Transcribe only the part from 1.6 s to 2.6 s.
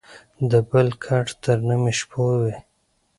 نيمو شپو وى.